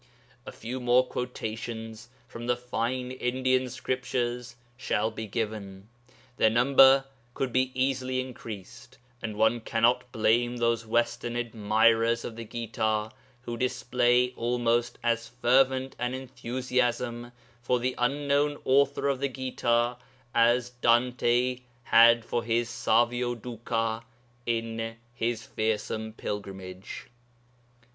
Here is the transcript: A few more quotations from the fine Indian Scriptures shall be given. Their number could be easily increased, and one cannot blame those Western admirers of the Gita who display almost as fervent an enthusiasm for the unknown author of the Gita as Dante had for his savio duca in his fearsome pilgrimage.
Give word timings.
A 0.47 0.51
few 0.51 0.79
more 0.79 1.05
quotations 1.05 2.09
from 2.27 2.47
the 2.47 2.57
fine 2.57 3.11
Indian 3.11 3.69
Scriptures 3.69 4.55
shall 4.75 5.11
be 5.11 5.27
given. 5.27 5.89
Their 6.37 6.49
number 6.49 7.05
could 7.35 7.53
be 7.53 7.71
easily 7.79 8.19
increased, 8.19 8.97
and 9.21 9.35
one 9.37 9.59
cannot 9.61 10.11
blame 10.11 10.57
those 10.57 10.87
Western 10.87 11.35
admirers 11.35 12.25
of 12.25 12.35
the 12.35 12.45
Gita 12.45 13.11
who 13.43 13.57
display 13.57 14.31
almost 14.31 14.97
as 15.03 15.27
fervent 15.27 15.95
an 15.99 16.15
enthusiasm 16.15 17.31
for 17.61 17.77
the 17.79 17.93
unknown 17.99 18.57
author 18.65 19.07
of 19.07 19.19
the 19.19 19.29
Gita 19.29 19.97
as 20.33 20.71
Dante 20.71 21.59
had 21.83 22.25
for 22.25 22.43
his 22.43 22.69
savio 22.71 23.35
duca 23.35 24.01
in 24.47 24.95
his 25.13 25.43
fearsome 25.45 26.13
pilgrimage. 26.13 27.05